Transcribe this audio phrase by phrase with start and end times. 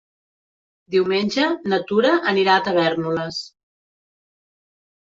[0.95, 3.45] Diumenge na Tura anirà a Tavèrnoles.